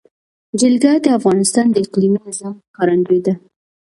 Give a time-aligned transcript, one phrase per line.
[0.59, 3.33] جلګه د افغانستان د اقلیمي نظام ښکارندوی ده.